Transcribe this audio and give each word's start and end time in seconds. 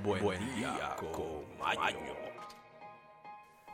Buen, 0.00 0.38
día, 0.56 0.96
con 0.96 1.44
Maño. 1.58 1.98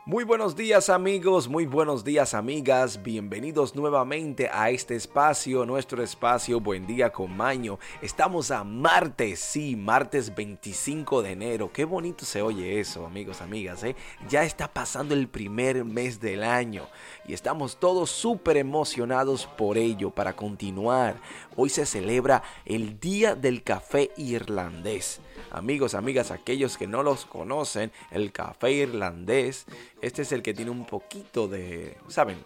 Muy 0.05 0.25
buenos 0.25 0.55
días 0.55 0.89
amigos, 0.89 1.47
muy 1.47 1.65
buenos 1.65 2.03
días 2.03 2.33
amigas, 2.33 3.03
bienvenidos 3.03 3.75
nuevamente 3.75 4.49
a 4.51 4.69
este 4.69 4.95
espacio, 4.95 5.65
nuestro 5.65 6.03
espacio 6.03 6.59
Buen 6.59 6.85
día 6.87 7.11
con 7.11 7.37
Maño. 7.37 7.79
Estamos 8.01 8.51
a 8.51 8.65
martes, 8.65 9.39
sí, 9.39 9.77
martes 9.77 10.35
25 10.35 11.21
de 11.21 11.31
enero. 11.31 11.71
Qué 11.71 11.85
bonito 11.85 12.25
se 12.25 12.41
oye 12.41 12.81
eso, 12.81 13.05
amigos, 13.05 13.39
amigas, 13.41 13.83
¿eh? 13.85 13.95
Ya 14.27 14.43
está 14.43 14.67
pasando 14.67 15.13
el 15.13 15.29
primer 15.29 15.85
mes 15.85 16.19
del 16.19 16.43
año 16.43 16.87
y 17.25 17.33
estamos 17.33 17.79
todos 17.79 18.09
súper 18.09 18.57
emocionados 18.57 19.45
por 19.45 19.77
ello 19.77 20.09
para 20.09 20.35
continuar. 20.35 21.21
Hoy 21.55 21.69
se 21.69 21.85
celebra 21.85 22.43
el 22.65 22.99
Día 22.99 23.35
del 23.35 23.63
Café 23.63 24.11
Irlandés. 24.17 25.21
Amigos, 25.51 25.93
amigas, 25.93 26.31
aquellos 26.31 26.77
que 26.77 26.87
no 26.87 27.03
los 27.03 27.25
conocen, 27.25 27.91
el 28.11 28.31
café 28.31 28.71
irlandés, 28.71 29.65
este 30.01 30.21
es 30.23 30.31
el 30.31 30.41
que 30.41 30.53
tiene 30.53 30.71
un 30.71 30.85
poquito 30.85 31.47
de, 31.47 31.97
¿saben? 32.07 32.37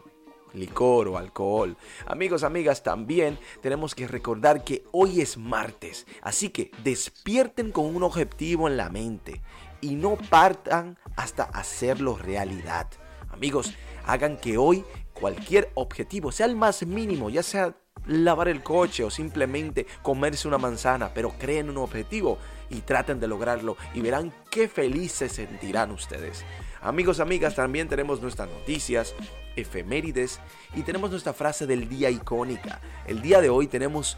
licor 0.54 1.08
o 1.08 1.18
alcohol. 1.18 1.76
Amigos, 2.06 2.44
amigas, 2.44 2.84
también 2.84 3.40
tenemos 3.62 3.96
que 3.96 4.08
recordar 4.08 4.64
que 4.64 4.84
hoy 4.92 5.22
es 5.22 5.38
martes, 5.38 6.06
así 6.22 6.50
que 6.50 6.72
despierten 6.84 7.72
con 7.72 7.96
un 7.96 8.04
objetivo 8.04 8.68
en 8.68 8.78
la 8.78 8.90
mente 8.90 9.41
y 9.82 9.96
no 9.96 10.16
partan 10.16 10.98
hasta 11.16 11.44
hacerlo 11.44 12.18
realidad. 12.18 12.88
Amigos, 13.32 13.74
hagan 14.05 14.38
que 14.38 14.58
hoy 14.58 14.86
cualquier 15.14 15.72
objetivo, 15.76 16.32
sea 16.32 16.46
el 16.46 16.55
más 16.55 16.86
mínimo, 16.86 17.30
ya 17.30 17.44
sea 17.44 17.76
lavar 18.05 18.48
el 18.48 18.64
coche 18.64 19.04
o 19.04 19.10
simplemente 19.10 19.88
comerse 20.02 20.48
una 20.48 20.58
manzana, 20.58 21.14
pero 21.14 21.32
creen 21.38 21.70
un 21.70 21.78
objetivo 21.78 22.38
y 22.73 22.82
traten 22.82 23.20
de 23.20 23.27
lograrlo 23.27 23.77
y 23.93 24.02
verán 24.02 24.34
qué 24.49 24.68
felices 24.68 25.32
se 25.32 25.46
sentirán 25.46 25.91
ustedes. 25.91 26.43
Amigos, 26.82 27.20
amigas, 27.20 27.55
también 27.55 27.88
tenemos 27.88 28.21
nuestras 28.21 28.49
noticias, 28.49 29.16
efemérides 29.55 30.40
y 30.76 30.82
tenemos 30.82 31.12
nuestra 31.12 31.32
frase 31.34 31.66
del 31.66 31.88
día 31.88 32.10
icónica. 32.10 32.82
El 33.07 33.21
día 33.21 33.40
de 33.40 33.49
hoy 33.49 33.68
tenemos 33.68 34.18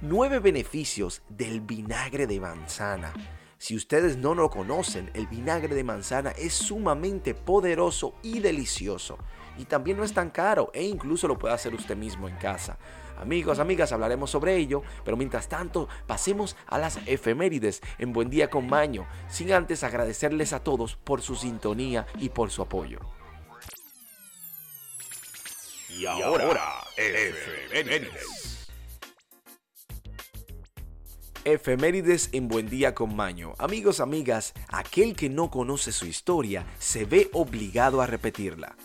nueve 0.00 0.38
beneficios 0.38 1.22
del 1.28 1.60
vinagre 1.60 2.26
de 2.26 2.40
manzana. 2.40 3.12
Si 3.58 3.74
ustedes 3.74 4.16
no 4.16 4.34
lo 4.34 4.48
conocen, 4.50 5.10
el 5.14 5.26
vinagre 5.26 5.74
de 5.74 5.84
manzana 5.84 6.30
es 6.30 6.52
sumamente 6.52 7.34
poderoso 7.34 8.14
y 8.22 8.38
delicioso. 8.40 9.18
Y 9.58 9.64
también 9.64 9.96
no 9.96 10.04
es 10.04 10.12
tan 10.12 10.30
caro 10.30 10.70
e 10.74 10.84
incluso 10.84 11.26
lo 11.26 11.38
puede 11.38 11.54
hacer 11.54 11.74
usted 11.74 11.96
mismo 11.96 12.28
en 12.28 12.36
casa. 12.36 12.78
Amigos, 13.18 13.58
amigas, 13.58 13.92
hablaremos 13.92 14.30
sobre 14.30 14.56
ello, 14.56 14.82
pero 15.04 15.16
mientras 15.16 15.48
tanto 15.48 15.88
pasemos 16.06 16.56
a 16.66 16.78
las 16.78 16.98
efemérides 17.06 17.82
en 17.98 18.12
Buen 18.12 18.30
Día 18.30 18.50
con 18.50 18.68
Maño, 18.68 19.06
sin 19.28 19.52
antes 19.52 19.82
agradecerles 19.84 20.52
a 20.52 20.62
todos 20.62 20.96
por 20.96 21.22
su 21.22 21.36
sintonía 21.36 22.06
y 22.18 22.28
por 22.28 22.50
su 22.50 22.62
apoyo. 22.62 23.00
Y 25.88 26.04
ahora, 26.04 26.84
efemérides. 26.96 28.56
Efemérides 31.44 32.30
en 32.32 32.48
Buen 32.48 32.68
Día 32.68 32.94
con 32.94 33.14
Maño. 33.14 33.54
Amigos, 33.58 34.00
amigas, 34.00 34.52
aquel 34.68 35.14
que 35.14 35.30
no 35.30 35.48
conoce 35.48 35.92
su 35.92 36.04
historia 36.04 36.66
se 36.78 37.04
ve 37.04 37.30
obligado 37.32 38.02
a 38.02 38.06
repetirla. 38.06 38.76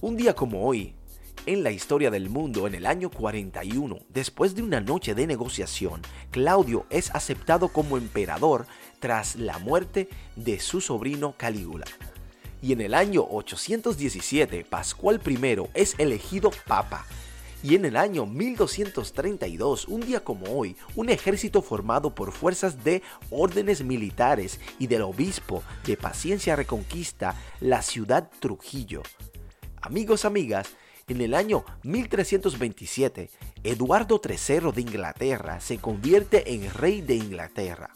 Un 0.00 0.16
día 0.16 0.34
como 0.34 0.66
hoy, 0.66 0.95
en 1.44 1.62
la 1.62 1.70
historia 1.70 2.10
del 2.10 2.30
mundo, 2.30 2.66
en 2.66 2.74
el 2.74 2.86
año 2.86 3.10
41, 3.10 3.98
después 4.08 4.54
de 4.54 4.62
una 4.62 4.80
noche 4.80 5.14
de 5.14 5.26
negociación, 5.26 6.02
Claudio 6.30 6.86
es 6.90 7.14
aceptado 7.14 7.68
como 7.68 7.98
emperador 7.98 8.66
tras 9.00 9.36
la 9.36 9.58
muerte 9.58 10.08
de 10.36 10.58
su 10.58 10.80
sobrino 10.80 11.34
Calígula. 11.36 11.86
Y 12.62 12.72
en 12.72 12.80
el 12.80 12.94
año 12.94 13.26
817, 13.30 14.64
Pascual 14.64 15.20
I 15.26 15.68
es 15.74 15.94
elegido 15.98 16.50
papa 16.66 17.06
y 17.62 17.74
en 17.74 17.84
el 17.84 17.96
año 17.96 18.26
1232, 18.26 19.88
un 19.88 20.00
día 20.02 20.22
como 20.22 20.56
hoy, 20.56 20.76
un 20.94 21.08
ejército 21.08 21.62
formado 21.62 22.14
por 22.14 22.30
fuerzas 22.30 22.84
de 22.84 23.02
órdenes 23.30 23.82
militares 23.82 24.60
y 24.78 24.86
del 24.86 25.02
obispo 25.02 25.64
de 25.84 25.96
Paciencia 25.96 26.54
reconquista 26.54 27.34
la 27.60 27.82
ciudad 27.82 28.30
Trujillo. 28.38 29.02
Amigos, 29.80 30.24
amigas, 30.24 30.68
en 31.08 31.20
el 31.20 31.34
año 31.34 31.64
1327, 31.84 33.30
Eduardo 33.62 34.20
III 34.22 34.72
de 34.72 34.80
Inglaterra 34.80 35.60
se 35.60 35.78
convierte 35.78 36.52
en 36.52 36.72
rey 36.72 37.00
de 37.00 37.14
Inglaterra. 37.14 37.90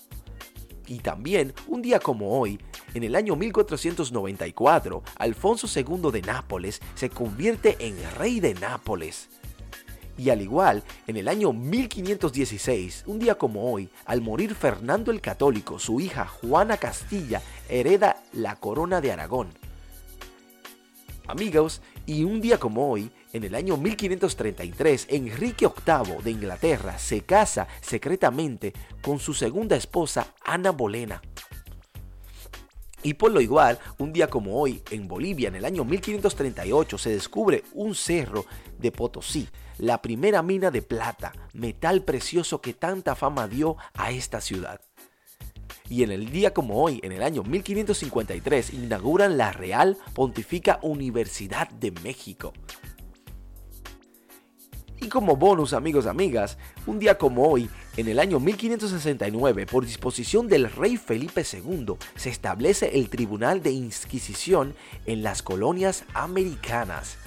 Y 0.87 1.00
también, 1.00 1.53
un 1.66 1.82
día 1.82 1.98
como 1.98 2.38
hoy, 2.38 2.60
en 2.94 3.03
el 3.03 3.16
año 3.16 3.34
1494, 3.34 5.03
Alfonso 5.19 5.66
II 5.75 6.12
de 6.12 6.22
Nápoles 6.22 6.81
se 6.94 7.10
convierte 7.10 7.76
en 7.81 7.97
rey 8.16 8.38
de 8.38 8.54
Nápoles. 8.54 9.28
Y 10.16 10.31
al 10.31 10.41
igual, 10.41 10.84
en 11.09 11.16
el 11.16 11.27
año 11.27 11.53
1516, 11.53 13.04
un 13.06 13.19
día 13.19 13.34
como 13.37 13.72
hoy, 13.72 13.91
al 14.04 14.21
morir 14.21 14.54
Fernando 14.54 15.10
el 15.10 15.21
Católico, 15.21 15.81
su 15.81 16.00
hija 16.00 16.27
Juana 16.27 16.77
Castilla 16.77 17.42
hereda 17.69 18.22
la 18.32 18.54
corona 18.54 19.00
de 19.00 19.10
Aragón. 19.10 19.48
Amigos, 21.31 21.81
y 22.10 22.25
un 22.25 22.41
día 22.41 22.59
como 22.59 22.91
hoy, 22.91 23.09
en 23.32 23.44
el 23.44 23.54
año 23.54 23.76
1533, 23.76 25.06
Enrique 25.10 25.69
VIII 25.69 26.21
de 26.25 26.31
Inglaterra 26.32 26.98
se 26.98 27.21
casa 27.21 27.69
secretamente 27.81 28.72
con 29.00 29.21
su 29.21 29.32
segunda 29.32 29.76
esposa, 29.76 30.34
Ana 30.44 30.72
Bolena. 30.72 31.22
Y 33.04 33.15
por 33.15 33.31
lo 33.31 33.41
igual, 33.41 33.78
un 33.98 34.12
día 34.12 34.26
como 34.26 34.60
hoy, 34.60 34.82
en 34.91 35.06
Bolivia, 35.06 35.50
en 35.50 35.54
el 35.54 35.65
año 35.65 35.84
1538, 35.84 36.98
se 36.98 37.10
descubre 37.10 37.62
un 37.75 37.94
cerro 37.94 38.44
de 38.77 38.91
Potosí, 38.91 39.48
la 39.78 40.03
primera 40.03 40.42
mina 40.42 40.72
de 40.72 40.82
plata, 40.82 41.32
metal 41.53 42.03
precioso 42.03 42.60
que 42.60 42.75
tanta 42.75 43.15
fama 43.15 43.47
dio 43.47 43.77
a 43.94 44.10
esta 44.10 44.41
ciudad. 44.41 44.81
Y 45.90 46.04
en 46.04 46.12
el 46.12 46.30
día 46.30 46.54
como 46.54 46.80
hoy, 46.80 47.00
en 47.02 47.10
el 47.10 47.20
año 47.20 47.42
1553, 47.42 48.74
inauguran 48.74 49.36
la 49.36 49.50
Real 49.50 49.98
Pontifica 50.14 50.78
Universidad 50.82 51.68
de 51.68 51.90
México. 51.90 52.52
Y 55.00 55.08
como 55.08 55.34
bonus, 55.34 55.72
amigos 55.72 56.06
amigas, 56.06 56.58
un 56.86 57.00
día 57.00 57.18
como 57.18 57.48
hoy, 57.48 57.68
en 57.96 58.06
el 58.06 58.20
año 58.20 58.38
1569, 58.38 59.66
por 59.66 59.84
disposición 59.84 60.46
del 60.46 60.70
rey 60.70 60.96
Felipe 60.96 61.42
II, 61.42 61.94
se 62.14 62.30
establece 62.30 62.96
el 62.96 63.10
Tribunal 63.10 63.60
de 63.60 63.72
Inquisición 63.72 64.76
en 65.06 65.24
las 65.24 65.42
colonias 65.42 66.04
americanas. 66.14 67.18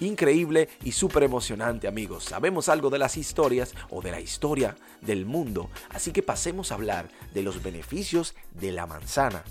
Increíble 0.00 0.68
y 0.82 0.92
súper 0.92 1.22
emocionante 1.22 1.86
amigos. 1.86 2.24
Sabemos 2.24 2.68
algo 2.68 2.90
de 2.90 2.98
las 2.98 3.16
historias 3.16 3.74
o 3.90 4.00
de 4.00 4.10
la 4.10 4.20
historia 4.20 4.76
del 5.02 5.26
mundo, 5.26 5.70
así 5.90 6.10
que 6.10 6.22
pasemos 6.22 6.72
a 6.72 6.74
hablar 6.74 7.08
de 7.34 7.42
los 7.42 7.62
beneficios 7.62 8.34
de 8.52 8.72
la 8.72 8.86
manzana. 8.86 9.44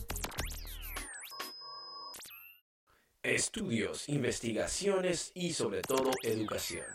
Estudios, 3.22 4.10
investigaciones 4.10 5.32
y 5.36 5.54
sobre 5.54 5.82
todo 5.82 6.12
educación. 6.24 6.86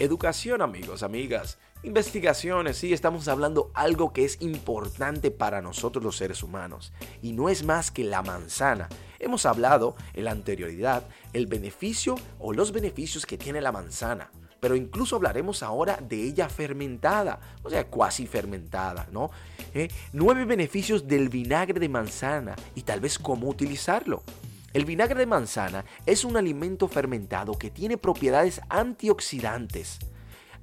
Educación 0.00 0.62
amigos, 0.62 1.02
amigas. 1.02 1.58
Investigaciones, 1.82 2.78
sí, 2.78 2.94
estamos 2.94 3.28
hablando 3.28 3.70
algo 3.74 4.14
que 4.14 4.24
es 4.24 4.40
importante 4.40 5.30
para 5.30 5.60
nosotros 5.60 6.02
los 6.02 6.16
seres 6.16 6.42
humanos. 6.42 6.94
Y 7.20 7.32
no 7.32 7.50
es 7.50 7.64
más 7.64 7.90
que 7.90 8.02
la 8.02 8.22
manzana. 8.22 8.88
Hemos 9.18 9.44
hablado 9.44 9.96
en 10.14 10.24
la 10.24 10.30
anterioridad 10.30 11.06
el 11.34 11.46
beneficio 11.46 12.14
o 12.38 12.54
los 12.54 12.72
beneficios 12.72 13.26
que 13.26 13.36
tiene 13.36 13.60
la 13.60 13.72
manzana. 13.72 14.30
Pero 14.58 14.74
incluso 14.74 15.16
hablaremos 15.16 15.62
ahora 15.62 15.98
de 16.00 16.24
ella 16.24 16.48
fermentada, 16.48 17.38
o 17.62 17.68
sea, 17.68 17.86
cuasi 17.86 18.26
fermentada, 18.26 19.06
¿no? 19.12 19.30
¿Eh? 19.74 19.88
Nueve 20.14 20.46
beneficios 20.46 21.06
del 21.08 21.28
vinagre 21.28 21.78
de 21.78 21.90
manzana 21.90 22.56
y 22.74 22.84
tal 22.84 23.00
vez 23.00 23.18
cómo 23.18 23.50
utilizarlo. 23.50 24.22
El 24.72 24.84
vinagre 24.84 25.18
de 25.18 25.26
manzana 25.26 25.84
es 26.06 26.24
un 26.24 26.36
alimento 26.36 26.86
fermentado 26.86 27.58
que 27.58 27.70
tiene 27.70 27.98
propiedades 27.98 28.60
antioxidantes, 28.68 29.98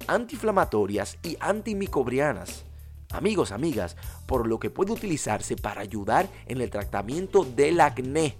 antiinflamatorias 0.06 1.18
y 1.22 1.36
antimicrobianas. 1.40 2.64
Amigos, 3.10 3.52
amigas, 3.52 3.96
por 4.26 4.46
lo 4.46 4.58
que 4.58 4.70
puede 4.70 4.92
utilizarse 4.92 5.56
para 5.56 5.82
ayudar 5.82 6.26
en 6.46 6.62
el 6.62 6.70
tratamiento 6.70 7.44
del 7.44 7.80
acné, 7.80 8.38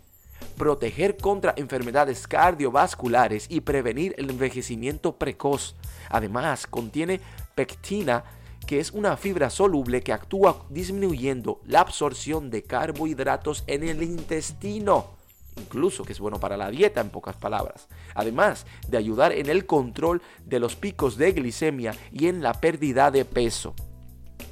proteger 0.57 1.19
contra 1.19 1.53
enfermedades 1.59 2.27
cardiovasculares 2.27 3.45
y 3.51 3.61
prevenir 3.61 4.15
el 4.17 4.31
envejecimiento 4.31 5.19
precoz. 5.19 5.77
Además, 6.09 6.67
contiene 6.67 7.21
pectina, 7.55 8.25
que 8.67 8.81
es 8.81 8.91
una 8.91 9.19
fibra 9.19 9.51
soluble 9.51 10.03
que 10.03 10.15
actúa 10.15 10.65
disminuyendo 10.71 11.61
la 11.67 11.81
absorción 11.81 12.49
de 12.49 12.63
carbohidratos 12.63 13.65
en 13.67 13.83
el 13.83 14.03
intestino 14.03 15.18
incluso 15.59 16.05
que 16.05 16.13
es 16.13 16.21
bueno 16.21 16.41
para 16.41 16.57
la 16.57 16.71
dieta 16.71 17.01
en 17.01 17.11
pocas 17.11 17.37
palabras, 17.37 17.89
además 18.15 18.67
de 18.89 18.99
ayudar 18.99 19.33
en 19.33 19.49
el 19.49 19.67
control 19.67 20.23
de 20.45 20.61
los 20.61 20.77
picos 20.77 21.17
de 21.17 21.33
glicemia 21.33 21.95
y 22.13 22.29
en 22.29 22.43
la 22.43 22.55
pérdida 22.55 23.11
de 23.11 23.25
peso. 23.25 23.75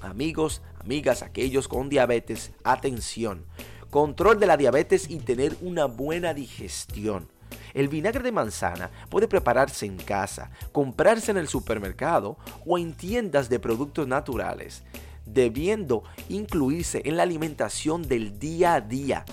Amigos, 0.00 0.62
amigas, 0.80 1.22
aquellos 1.22 1.68
con 1.68 1.88
diabetes, 1.88 2.52
atención. 2.64 3.46
Control 3.90 4.38
de 4.38 4.46
la 4.46 4.56
diabetes 4.56 5.08
y 5.08 5.18
tener 5.18 5.56
una 5.60 5.86
buena 5.86 6.34
digestión. 6.34 7.28
El 7.74 7.88
vinagre 7.88 8.22
de 8.22 8.32
manzana 8.32 8.90
puede 9.10 9.28
prepararse 9.28 9.86
en 9.86 9.96
casa, 9.96 10.50
comprarse 10.72 11.30
en 11.30 11.36
el 11.36 11.48
supermercado 11.48 12.38
o 12.64 12.78
en 12.78 12.94
tiendas 12.94 13.48
de 13.48 13.58
productos 13.58 14.06
naturales, 14.08 14.82
debiendo 15.24 16.02
incluirse 16.28 17.02
en 17.04 17.16
la 17.16 17.24
alimentación 17.24 18.02
del 18.02 18.38
día 18.38 18.74
a 18.74 18.80
día, 18.80 19.24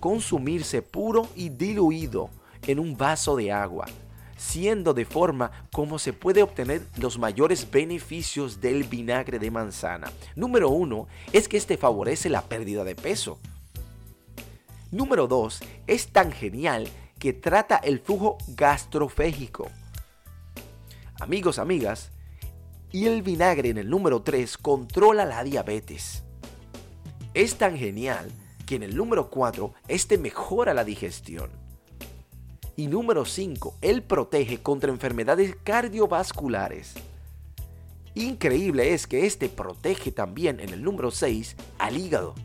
consumirse 0.00 0.82
puro 0.82 1.28
y 1.36 1.50
diluido 1.50 2.30
en 2.66 2.78
un 2.78 2.96
vaso 2.96 3.36
de 3.36 3.52
agua, 3.52 3.86
siendo 4.36 4.94
de 4.94 5.04
forma 5.04 5.68
como 5.72 5.98
se 5.98 6.12
puede 6.12 6.42
obtener 6.42 6.86
los 6.96 7.18
mayores 7.18 7.70
beneficios 7.70 8.60
del 8.60 8.84
vinagre 8.84 9.38
de 9.38 9.50
manzana. 9.50 10.10
Número 10.34 10.70
uno 10.70 11.06
es 11.32 11.46
que 11.46 11.58
este 11.58 11.76
favorece 11.76 12.28
la 12.28 12.42
pérdida 12.42 12.82
de 12.84 12.96
peso. 12.96 13.38
Número 14.90 15.28
dos, 15.28 15.60
es 15.86 16.08
tan 16.08 16.32
genial 16.32 16.88
que 17.18 17.32
trata 17.32 17.76
el 17.76 18.00
flujo 18.00 18.38
gastrofégico. 18.48 19.70
Amigos, 21.20 21.58
amigas, 21.58 22.10
y 22.92 23.06
el 23.06 23.22
vinagre 23.22 23.68
en 23.68 23.78
el 23.78 23.88
número 23.88 24.22
3 24.22 24.58
controla 24.58 25.24
la 25.24 25.44
diabetes. 25.44 26.24
Es 27.34 27.56
tan 27.56 27.76
genial 27.76 28.30
que 28.70 28.76
en 28.76 28.84
el 28.84 28.96
número 28.96 29.30
4 29.30 29.74
este 29.88 30.16
mejora 30.16 30.72
la 30.74 30.84
digestión. 30.84 31.50
Y 32.76 32.86
número 32.86 33.24
5, 33.24 33.78
él 33.80 34.04
protege 34.04 34.58
contra 34.58 34.92
enfermedades 34.92 35.56
cardiovasculares. 35.64 36.94
Increíble 38.14 38.94
es 38.94 39.08
que 39.08 39.26
este 39.26 39.48
protege 39.48 40.12
también 40.12 40.60
en 40.60 40.68
el 40.68 40.84
número 40.84 41.10
6 41.10 41.56
al 41.78 41.98
hígado. 41.98 42.36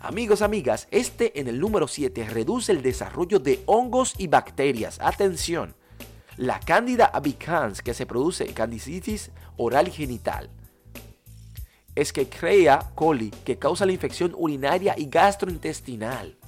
Amigos, 0.00 0.42
amigas, 0.42 0.88
este 0.90 1.38
en 1.38 1.46
el 1.46 1.60
número 1.60 1.86
7 1.86 2.28
reduce 2.28 2.72
el 2.72 2.82
desarrollo 2.82 3.38
de 3.38 3.62
hongos 3.66 4.16
y 4.18 4.26
bacterias. 4.26 4.98
Atención, 5.00 5.76
la 6.36 6.58
cándida 6.58 7.04
albicans 7.04 7.80
que 7.80 7.94
se 7.94 8.06
produce 8.06 8.44
en 8.44 8.54
candicitis 8.54 9.30
oral 9.56 9.88
genital. 9.88 10.50
Es 11.96 12.12
que 12.12 12.28
crea 12.28 12.92
coli 12.94 13.30
que 13.44 13.58
causa 13.58 13.84
la 13.84 13.92
infección 13.92 14.32
urinaria 14.36 14.94
y 14.96 15.06
gastrointestinal. 15.06 16.38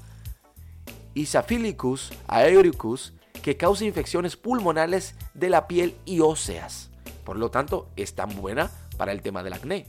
Y 1.14 1.26
Staphylococcus 1.26 2.12
aericus 2.28 3.14
que 3.42 3.56
causa 3.56 3.84
infecciones 3.84 4.36
pulmonales 4.36 5.16
de 5.34 5.50
la 5.50 5.66
piel 5.66 5.96
y 6.04 6.20
óseas. 6.20 6.90
Por 7.24 7.38
lo 7.38 7.50
tanto, 7.50 7.88
es 7.96 8.14
tan 8.14 8.40
buena 8.40 8.70
para 8.96 9.10
el 9.10 9.22
tema 9.22 9.42
del 9.42 9.54
acné. 9.54 9.86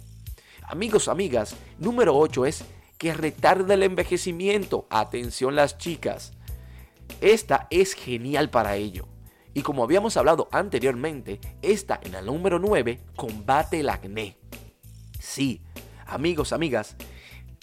Amigos, 0.63 1.07
amigas, 1.07 1.55
número 1.77 2.17
8 2.17 2.45
es 2.45 2.63
que 2.97 3.13
retarda 3.13 3.73
el 3.73 3.83
envejecimiento. 3.83 4.87
Atención 4.89 5.55
las 5.55 5.77
chicas. 5.77 6.33
Esta 7.21 7.67
es 7.69 7.93
genial 7.93 8.49
para 8.49 8.75
ello. 8.75 9.07
Y 9.53 9.61
como 9.61 9.83
habíamos 9.83 10.15
hablado 10.15 10.47
anteriormente, 10.51 11.39
esta 11.61 11.99
en 12.03 12.15
el 12.15 12.25
número 12.25 12.59
9 12.59 12.99
combate 13.15 13.79
el 13.79 13.89
acné. 13.89 14.37
Sí, 15.19 15.61
amigos, 16.07 16.53
amigas, 16.53 16.95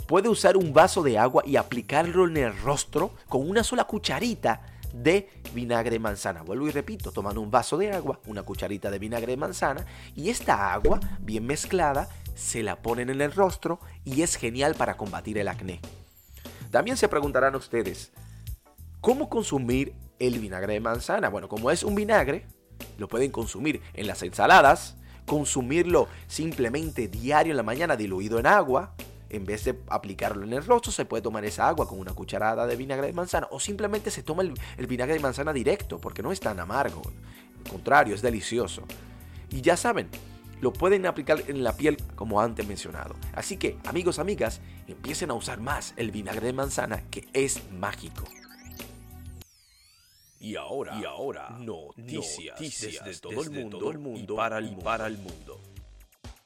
puede 0.06 0.28
usar 0.28 0.56
un 0.56 0.72
vaso 0.72 1.02
de 1.02 1.18
agua 1.18 1.42
y 1.46 1.56
aplicarlo 1.56 2.28
en 2.28 2.36
el 2.36 2.56
rostro 2.60 3.14
con 3.28 3.48
una 3.48 3.64
sola 3.64 3.84
cucharita 3.84 4.60
de 4.92 5.28
vinagre 5.54 5.92
de 5.92 5.98
manzana. 5.98 6.42
Vuelvo 6.42 6.68
y 6.68 6.70
repito, 6.70 7.12
toman 7.12 7.38
un 7.38 7.50
vaso 7.50 7.78
de 7.78 7.92
agua, 7.92 8.20
una 8.26 8.42
cucharita 8.42 8.90
de 8.90 8.98
vinagre 8.98 9.32
de 9.32 9.36
manzana 9.38 9.86
y 10.14 10.28
esta 10.28 10.72
agua 10.72 11.00
bien 11.20 11.46
mezclada 11.46 12.08
se 12.34 12.62
la 12.62 12.76
ponen 12.76 13.08
en 13.08 13.22
el 13.22 13.32
rostro 13.32 13.80
y 14.04 14.22
es 14.22 14.36
genial 14.36 14.74
para 14.74 14.96
combatir 14.96 15.38
el 15.38 15.48
acné. 15.48 15.80
También 16.70 16.98
se 16.98 17.08
preguntarán 17.08 17.56
ustedes, 17.56 18.12
¿cómo 19.00 19.30
consumir 19.30 19.94
el 20.18 20.38
vinagre 20.38 20.74
de 20.74 20.80
manzana? 20.80 21.30
Bueno, 21.30 21.48
como 21.48 21.70
es 21.70 21.82
un 21.82 21.94
vinagre, 21.94 22.46
lo 22.98 23.08
pueden 23.08 23.30
consumir 23.30 23.80
en 23.94 24.06
las 24.06 24.22
ensaladas, 24.22 24.96
consumirlo 25.26 26.08
simplemente 26.26 27.08
diario 27.08 27.52
en 27.52 27.56
la 27.56 27.62
mañana 27.62 27.96
diluido 27.96 28.38
en 28.38 28.46
agua. 28.46 28.94
En 29.28 29.44
vez 29.44 29.64
de 29.64 29.76
aplicarlo 29.88 30.44
en 30.44 30.52
el 30.52 30.64
rostro, 30.64 30.92
se 30.92 31.04
puede 31.04 31.22
tomar 31.22 31.44
esa 31.44 31.68
agua 31.68 31.88
con 31.88 31.98
una 31.98 32.12
cucharada 32.12 32.66
de 32.66 32.76
vinagre 32.76 33.08
de 33.08 33.12
manzana 33.12 33.48
o 33.50 33.58
simplemente 33.58 34.10
se 34.12 34.22
toma 34.22 34.42
el, 34.42 34.86
vinagre 34.86 35.14
de 35.14 35.20
manzana 35.20 35.52
directo 35.52 36.00
porque 36.00 36.22
no 36.22 36.30
es 36.30 36.38
tan 36.38 36.60
amargo. 36.60 37.02
Al 37.64 37.70
contrario, 37.70 38.14
es 38.14 38.22
delicioso. 38.22 38.82
Y 39.50 39.62
ya 39.62 39.76
saben, 39.76 40.08
lo 40.60 40.72
pueden 40.72 41.06
aplicar 41.06 41.42
en 41.48 41.64
la 41.64 41.76
piel 41.76 41.96
como 42.14 42.40
antes 42.40 42.66
mencionado. 42.66 43.16
Así 43.34 43.56
que, 43.56 43.76
amigos, 43.84 44.20
amigas, 44.20 44.60
empiecen 44.86 45.30
a 45.30 45.34
usar 45.34 45.60
más 45.60 45.92
el 45.96 46.12
vinagre 46.12 46.46
de 46.46 46.52
manzana 46.52 47.02
que 47.10 47.26
es 47.32 47.60
mágico. 47.72 48.24
Y 50.46 50.54
ahora, 50.54 50.96
y 51.02 51.04
ahora 51.04 51.48
noticias, 51.58 52.56
desde, 52.60 53.20
todo, 53.20 53.42
el 53.42 53.50
mundo, 53.50 53.90
el 53.90 53.98
mundo, 53.98 54.36
para, 54.36 54.58
el, 54.58 54.76
para 54.76 55.08
el 55.08 55.18
mundo. 55.18 55.60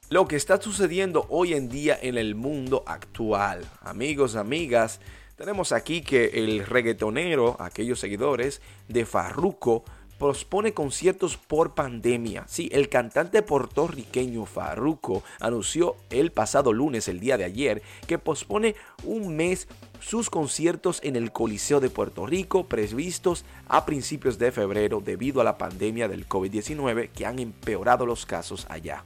Lo 0.08 0.26
que 0.26 0.37
está 0.37 0.58
sucediendo 0.58 1.26
hoy 1.29 1.52
en 1.52 1.69
día 1.69 1.99
en 2.00 2.17
el 2.17 2.35
mundo 2.35 2.82
actual. 2.87 3.62
Amigos, 3.82 4.37
amigas, 4.37 5.00
tenemos 5.37 5.73
aquí 5.73 6.00
que 6.00 6.31
el 6.32 6.64
reggaetonero, 6.64 7.56
aquellos 7.61 8.00
seguidores 8.00 8.62
de 8.88 9.05
Farruko, 9.05 9.85
pospone 10.17 10.73
conciertos 10.73 11.37
por 11.37 11.75
pandemia. 11.75 12.44
Sí, 12.49 12.70
el 12.73 12.88
cantante 12.88 13.43
puertorriqueño 13.43 14.47
Farruko 14.47 15.23
anunció 15.41 15.97
el 16.08 16.32
pasado 16.32 16.73
lunes, 16.73 17.06
el 17.08 17.20
día 17.20 17.37
de 17.37 17.44
ayer, 17.44 17.82
que 18.06 18.19
pospone 18.19 18.76
un 19.05 19.37
mes 19.37 19.69
sus 20.00 20.31
conciertos 20.31 21.00
en 21.02 21.17
el 21.17 21.32
Coliseo 21.32 21.81
de 21.81 21.91
Puerto 21.91 22.26
Rico 22.26 22.67
previstos 22.67 23.44
a 23.69 23.87
principios 23.87 24.38
de 24.38 24.50
febrero 24.50 25.00
debido 25.00 25.41
a 25.41 25.44
la 25.44 25.58
pandemia 25.58 26.08
del 26.08 26.29
COVID-19 26.29 27.11
que 27.11 27.26
han 27.26 27.38
empeorado 27.38 28.06
los 28.06 28.26
casos 28.26 28.67
allá. 28.69 29.05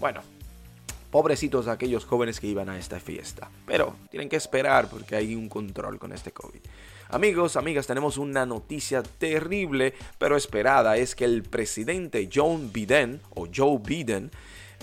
Bueno, 0.00 0.22
pobrecitos 1.10 1.68
aquellos 1.68 2.04
jóvenes 2.04 2.40
que 2.40 2.46
iban 2.46 2.68
a 2.68 2.78
esta 2.78 3.00
fiesta, 3.00 3.50
pero 3.66 3.96
tienen 4.10 4.28
que 4.28 4.36
esperar 4.36 4.88
porque 4.88 5.16
hay 5.16 5.34
un 5.34 5.48
control 5.48 5.98
con 5.98 6.12
este 6.12 6.32
COVID. 6.32 6.60
Amigos, 7.10 7.56
amigas, 7.56 7.86
tenemos 7.86 8.18
una 8.18 8.44
noticia 8.44 9.02
terrible 9.02 9.94
pero 10.18 10.36
esperada. 10.36 10.98
Es 10.98 11.14
que 11.14 11.24
el 11.24 11.42
presidente 11.42 12.28
John 12.32 12.70
Biden 12.70 13.22
o 13.30 13.48
Joe 13.52 13.78
Biden 13.82 14.30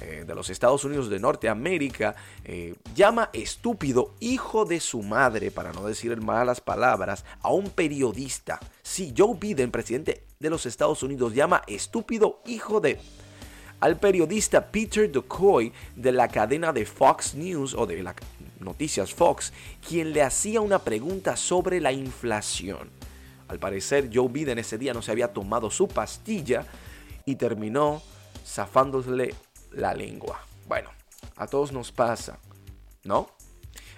eh, 0.01 0.25
de 0.27 0.35
los 0.35 0.49
Estados 0.49 0.83
Unidos 0.83 1.09
de 1.09 1.19
Norteamérica 1.19 2.15
eh, 2.43 2.75
llama 2.93 3.29
estúpido 3.31 4.13
hijo 4.19 4.65
de 4.65 4.79
su 4.79 5.01
madre, 5.01 5.51
para 5.51 5.71
no 5.71 5.85
decir 5.85 6.19
malas 6.19 6.59
palabras, 6.59 7.23
a 7.41 7.49
un 7.49 7.69
periodista. 7.69 8.59
Sí, 8.83 9.13
Joe 9.17 9.37
Biden, 9.39 9.71
presidente 9.71 10.23
de 10.39 10.49
los 10.49 10.65
Estados 10.65 11.01
Unidos, 11.01 11.33
llama 11.33 11.61
estúpido 11.67 12.41
hijo 12.45 12.81
de 12.81 12.99
al 13.79 13.99
periodista 13.99 14.71
Peter 14.71 15.11
DeCoy 15.11 15.71
de 15.95 16.11
la 16.11 16.27
cadena 16.27 16.73
de 16.73 16.85
Fox 16.85 17.35
News 17.35 17.73
o 17.73 17.85
de 17.85 18.01
la 18.03 18.15
Noticias 18.59 19.13
Fox, 19.13 19.53
quien 19.87 20.11
le 20.11 20.23
hacía 20.23 20.61
una 20.61 20.79
pregunta 20.79 21.37
sobre 21.37 21.79
la 21.79 21.91
inflación. 21.91 22.89
Al 23.47 23.59
parecer, 23.59 24.09
Joe 24.11 24.27
Biden 24.27 24.59
ese 24.59 24.77
día 24.77 24.93
no 24.93 25.01
se 25.01 25.11
había 25.11 25.33
tomado 25.33 25.69
su 25.69 25.87
pastilla 25.87 26.65
y 27.25 27.35
terminó 27.35 28.01
zafándole 28.45 29.35
la 29.75 29.93
lengua. 29.93 30.39
Bueno, 30.67 30.89
a 31.35 31.47
todos 31.47 31.71
nos 31.71 31.91
pasa, 31.91 32.39
¿no? 33.03 33.29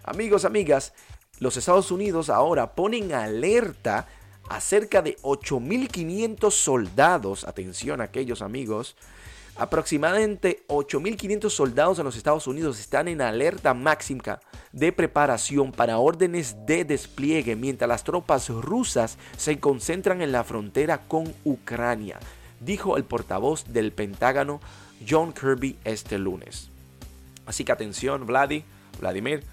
Amigos, 0.03 0.45
amigas, 0.45 0.93
los 1.39 1.57
Estados 1.57 1.91
Unidos 1.91 2.29
ahora 2.29 2.75
ponen 2.75 3.13
alerta 3.13 4.07
a 4.49 4.61
cerca 4.61 5.01
de 5.01 5.17
8.500 5.17 6.51
soldados, 6.51 7.43
atención 7.43 8.01
aquellos 8.01 8.41
amigos, 8.41 8.95
Aproximadamente 9.59 10.63
8.500 10.67 11.49
soldados 11.49 11.97
en 11.97 12.05
los 12.05 12.15
Estados 12.15 12.45
Unidos 12.45 12.79
están 12.79 13.07
en 13.07 13.21
alerta 13.21 13.73
máxima 13.73 14.39
de 14.71 14.91
preparación 14.91 15.71
para 15.71 15.97
órdenes 15.97 16.67
de 16.67 16.85
despliegue 16.85 17.55
mientras 17.55 17.87
las 17.87 18.03
tropas 18.03 18.49
rusas 18.49 19.17
se 19.35 19.59
concentran 19.59 20.21
en 20.21 20.31
la 20.31 20.43
frontera 20.43 21.07
con 21.07 21.33
Ucrania, 21.43 22.19
dijo 22.59 22.97
el 22.97 23.03
portavoz 23.03 23.65
del 23.73 23.91
Pentágono 23.91 24.59
John 25.07 25.33
Kirby 25.33 25.77
este 25.83 26.17
lunes. 26.17 26.69
Así 27.45 27.63
que 27.63 27.71
atención, 27.71 28.25
Vladi, 28.25 28.63
Vladimir, 28.99 29.43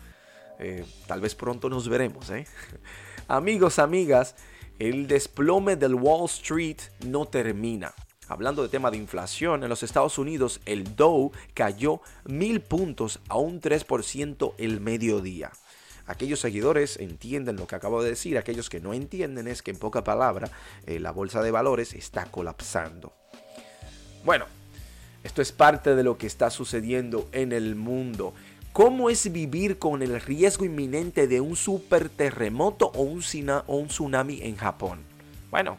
eh, 0.58 0.84
tal 1.06 1.20
vez 1.20 1.34
pronto 1.34 1.68
nos 1.68 1.88
veremos. 1.88 2.30
¿eh? 2.30 2.46
Amigos, 3.28 3.78
amigas, 3.78 4.34
el 4.78 5.06
desplome 5.06 5.76
del 5.76 5.94
Wall 5.94 6.26
Street 6.26 6.78
no 7.06 7.26
termina. 7.26 7.94
Hablando 8.26 8.62
de 8.62 8.68
tema 8.68 8.90
de 8.90 8.96
inflación, 8.96 9.62
en 9.62 9.68
los 9.68 9.82
Estados 9.82 10.18
Unidos 10.18 10.60
el 10.64 10.96
Dow 10.96 11.32
cayó 11.52 12.00
mil 12.24 12.60
puntos 12.60 13.20
a 13.28 13.36
un 13.36 13.60
3% 13.60 14.54
el 14.58 14.80
mediodía. 14.80 15.52
Aquellos 16.06 16.40
seguidores 16.40 16.98
entienden 16.98 17.56
lo 17.56 17.66
que 17.66 17.76
acabo 17.76 18.02
de 18.02 18.10
decir, 18.10 18.36
aquellos 18.36 18.68
que 18.68 18.80
no 18.80 18.92
entienden 18.92 19.46
es 19.46 19.62
que 19.62 19.70
en 19.70 19.78
poca 19.78 20.04
palabra 20.04 20.50
eh, 20.86 21.00
la 21.00 21.12
bolsa 21.12 21.42
de 21.42 21.50
valores 21.50 21.94
está 21.94 22.26
colapsando. 22.26 23.12
Bueno, 24.24 24.46
Esto 25.24 25.40
es 25.40 25.52
parte 25.52 25.96
de 25.96 26.04
lo 26.04 26.18
que 26.18 26.26
está 26.26 26.50
sucediendo 26.50 27.28
en 27.32 27.52
el 27.52 27.76
mundo. 27.76 28.34
¿Cómo 28.74 29.08
es 29.08 29.32
vivir 29.32 29.78
con 29.78 30.02
el 30.02 30.20
riesgo 30.20 30.66
inminente 30.66 31.26
de 31.26 31.40
un 31.40 31.56
super 31.56 32.10
terremoto 32.10 32.92
o 32.94 33.02
un, 33.02 33.22
o 33.66 33.76
un 33.76 33.88
tsunami 33.88 34.40
en 34.42 34.56
Japón? 34.56 35.00
Bueno, 35.50 35.78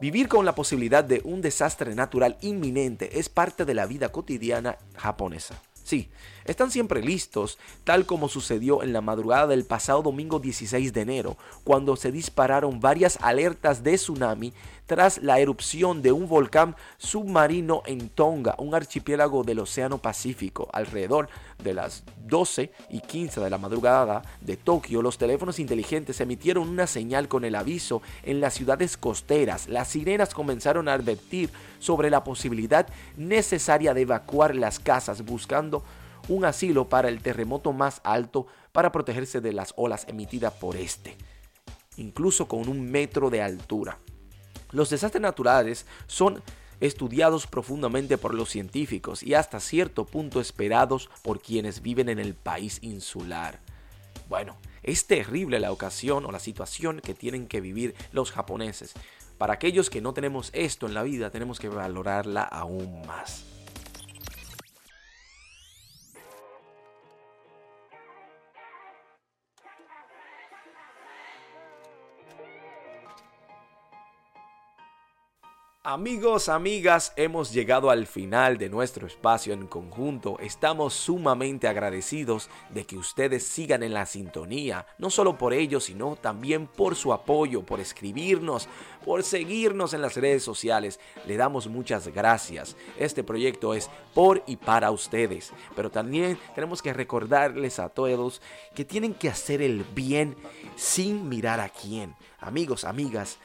vivir 0.00 0.28
con 0.28 0.44
la 0.44 0.54
posibilidad 0.54 1.02
de 1.02 1.20
un 1.24 1.42
desastre 1.42 1.94
natural 1.96 2.36
inminente 2.42 3.18
es 3.18 3.28
parte 3.28 3.64
de 3.64 3.74
la 3.74 3.86
vida 3.86 4.10
cotidiana 4.10 4.78
japonesa. 4.96 5.60
Sí, 5.82 6.08
están 6.50 6.70
siempre 6.70 7.02
listos, 7.02 7.58
tal 7.84 8.06
como 8.06 8.28
sucedió 8.28 8.82
en 8.82 8.92
la 8.92 9.00
madrugada 9.00 9.46
del 9.46 9.64
pasado 9.64 10.02
domingo 10.02 10.40
16 10.40 10.92
de 10.92 11.00
enero, 11.00 11.36
cuando 11.64 11.96
se 11.96 12.10
dispararon 12.10 12.80
varias 12.80 13.18
alertas 13.22 13.82
de 13.82 13.94
tsunami 13.94 14.52
tras 14.86 15.22
la 15.22 15.38
erupción 15.38 16.02
de 16.02 16.10
un 16.10 16.26
volcán 16.26 16.74
submarino 16.98 17.82
en 17.86 18.08
Tonga, 18.08 18.56
un 18.58 18.74
archipiélago 18.74 19.44
del 19.44 19.60
Océano 19.60 19.98
Pacífico. 19.98 20.68
Alrededor 20.72 21.28
de 21.62 21.74
las 21.74 22.02
12 22.26 22.72
y 22.90 22.98
15 22.98 23.40
de 23.40 23.50
la 23.50 23.58
madrugada 23.58 24.22
de 24.40 24.56
Tokio, 24.56 25.02
los 25.02 25.16
teléfonos 25.16 25.60
inteligentes 25.60 26.20
emitieron 26.20 26.68
una 26.68 26.88
señal 26.88 27.28
con 27.28 27.44
el 27.44 27.54
aviso 27.54 28.02
en 28.24 28.40
las 28.40 28.54
ciudades 28.54 28.96
costeras. 28.96 29.68
Las 29.68 29.86
sirenas 29.86 30.34
comenzaron 30.34 30.88
a 30.88 30.94
advertir 30.94 31.50
sobre 31.78 32.10
la 32.10 32.24
posibilidad 32.24 32.88
necesaria 33.16 33.94
de 33.94 34.00
evacuar 34.00 34.56
las 34.56 34.80
casas 34.80 35.24
buscando 35.24 35.84
un 36.28 36.44
asilo 36.44 36.88
para 36.88 37.08
el 37.08 37.22
terremoto 37.22 37.72
más 37.72 38.00
alto 38.04 38.46
para 38.72 38.92
protegerse 38.92 39.40
de 39.40 39.52
las 39.52 39.74
olas 39.76 40.06
emitidas 40.08 40.54
por 40.54 40.76
este, 40.76 41.16
incluso 41.96 42.48
con 42.48 42.68
un 42.68 42.90
metro 42.90 43.30
de 43.30 43.42
altura. 43.42 43.98
Los 44.72 44.90
desastres 44.90 45.22
naturales 45.22 45.86
son 46.06 46.42
estudiados 46.80 47.46
profundamente 47.46 48.18
por 48.18 48.34
los 48.34 48.48
científicos 48.48 49.22
y 49.22 49.34
hasta 49.34 49.60
cierto 49.60 50.06
punto 50.06 50.40
esperados 50.40 51.10
por 51.22 51.40
quienes 51.40 51.82
viven 51.82 52.08
en 52.08 52.18
el 52.18 52.34
país 52.34 52.78
insular. 52.82 53.60
Bueno, 54.28 54.56
es 54.82 55.06
terrible 55.06 55.60
la 55.60 55.72
ocasión 55.72 56.24
o 56.24 56.32
la 56.32 56.38
situación 56.38 57.00
que 57.00 57.14
tienen 57.14 57.46
que 57.46 57.60
vivir 57.60 57.94
los 58.12 58.32
japoneses. 58.32 58.94
Para 59.38 59.54
aquellos 59.54 59.90
que 59.90 60.00
no 60.00 60.14
tenemos 60.14 60.50
esto 60.52 60.86
en 60.86 60.94
la 60.94 61.02
vida, 61.02 61.30
tenemos 61.30 61.58
que 61.58 61.68
valorarla 61.68 62.42
aún 62.42 63.02
más. 63.06 63.44
Amigos, 75.92 76.48
amigas, 76.48 77.12
hemos 77.16 77.52
llegado 77.52 77.90
al 77.90 78.06
final 78.06 78.58
de 78.58 78.68
nuestro 78.68 79.08
espacio 79.08 79.52
en 79.52 79.66
conjunto. 79.66 80.38
Estamos 80.38 80.94
sumamente 80.94 81.66
agradecidos 81.66 82.48
de 82.68 82.86
que 82.86 82.96
ustedes 82.96 83.44
sigan 83.44 83.82
en 83.82 83.92
la 83.92 84.06
sintonía, 84.06 84.86
no 84.98 85.10
solo 85.10 85.36
por 85.36 85.52
ello, 85.52 85.80
sino 85.80 86.14
también 86.14 86.68
por 86.68 86.94
su 86.94 87.12
apoyo, 87.12 87.66
por 87.66 87.80
escribirnos, 87.80 88.68
por 89.04 89.24
seguirnos 89.24 89.92
en 89.92 90.02
las 90.02 90.14
redes 90.14 90.44
sociales. 90.44 91.00
Le 91.26 91.36
damos 91.36 91.66
muchas 91.66 92.06
gracias. 92.06 92.76
Este 92.96 93.24
proyecto 93.24 93.74
es 93.74 93.90
por 94.14 94.44
y 94.46 94.58
para 94.58 94.92
ustedes, 94.92 95.52
pero 95.74 95.90
también 95.90 96.38
tenemos 96.54 96.82
que 96.82 96.92
recordarles 96.92 97.80
a 97.80 97.88
todos 97.88 98.40
que 98.76 98.84
tienen 98.84 99.12
que 99.12 99.28
hacer 99.28 99.60
el 99.60 99.82
bien 99.82 100.36
sin 100.76 101.28
mirar 101.28 101.58
a 101.58 101.68
quién. 101.68 102.14
Amigos, 102.38 102.84
amigas, 102.84 103.38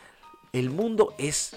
el 0.53 0.69
mundo 0.69 1.15
es 1.17 1.55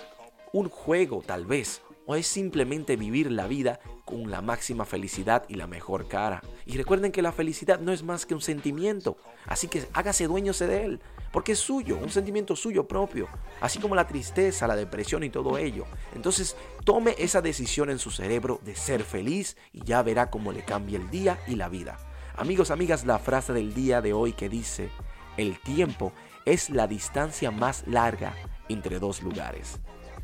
un 0.52 0.68
juego 0.68 1.22
tal 1.26 1.46
vez, 1.46 1.82
o 2.06 2.16
es 2.16 2.26
simplemente 2.26 2.96
vivir 2.96 3.30
la 3.30 3.46
vida 3.46 3.80
con 4.06 4.30
la 4.30 4.40
máxima 4.40 4.86
felicidad 4.86 5.44
y 5.48 5.56
la 5.56 5.66
mejor 5.66 6.08
cara. 6.08 6.42
Y 6.64 6.78
recuerden 6.78 7.12
que 7.12 7.20
la 7.20 7.32
felicidad 7.32 7.80
no 7.80 7.92
es 7.92 8.02
más 8.02 8.24
que 8.24 8.34
un 8.34 8.40
sentimiento, 8.40 9.18
así 9.46 9.68
que 9.68 9.86
hágase 9.92 10.26
dueñose 10.26 10.66
de 10.66 10.84
él, 10.86 11.00
porque 11.32 11.52
es 11.52 11.58
suyo, 11.58 11.98
un 11.98 12.08
sentimiento 12.08 12.56
suyo 12.56 12.88
propio, 12.88 13.28
así 13.60 13.78
como 13.78 13.94
la 13.94 14.06
tristeza, 14.06 14.66
la 14.66 14.74
depresión 14.74 15.22
y 15.22 15.28
todo 15.28 15.58
ello. 15.58 15.84
Entonces 16.14 16.56
tome 16.84 17.14
esa 17.18 17.42
decisión 17.42 17.90
en 17.90 17.98
su 17.98 18.10
cerebro 18.10 18.58
de 18.64 18.74
ser 18.74 19.02
feliz 19.02 19.58
y 19.72 19.84
ya 19.84 20.02
verá 20.02 20.30
cómo 20.30 20.50
le 20.50 20.64
cambia 20.64 20.98
el 20.98 21.10
día 21.10 21.38
y 21.46 21.56
la 21.56 21.68
vida. 21.68 21.98
Amigos, 22.36 22.70
amigas, 22.70 23.04
la 23.04 23.18
frase 23.18 23.52
del 23.52 23.74
día 23.74 24.00
de 24.00 24.14
hoy 24.14 24.32
que 24.32 24.48
dice, 24.48 24.88
el 25.36 25.60
tiempo 25.60 26.12
es 26.46 26.70
la 26.70 26.86
distancia 26.86 27.50
más 27.50 27.86
larga 27.86 28.34
entre 28.70 28.98
dos 28.98 29.22
lugares. 29.22 29.78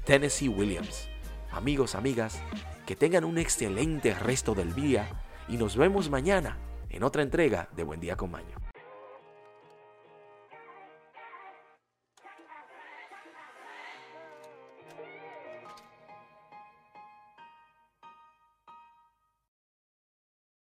Tennessee 0.04 0.48
Williams. 0.48 1.08
Amigos, 1.50 1.94
amigas, 1.94 2.38
que 2.86 2.94
tengan 2.94 3.24
un 3.24 3.38
excelente 3.38 4.12
resto 4.14 4.54
del 4.54 4.74
día 4.74 5.08
y 5.48 5.56
nos 5.56 5.76
vemos 5.76 6.10
mañana 6.10 6.58
en 6.90 7.02
otra 7.02 7.22
entrega 7.22 7.68
de 7.74 7.84
Buen 7.84 8.00
Día 8.00 8.16
con 8.16 8.30
Maño. 8.30 8.63